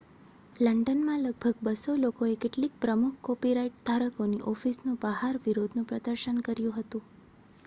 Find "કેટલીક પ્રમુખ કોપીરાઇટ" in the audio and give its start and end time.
2.39-3.85